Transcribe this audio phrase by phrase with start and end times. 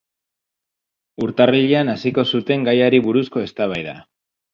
[1.25, 3.95] Urtarrilean hasiko zuten gaiari buruzko eztabaida.